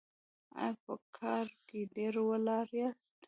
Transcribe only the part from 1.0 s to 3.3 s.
کار کې ډیر ولاړ یاست؟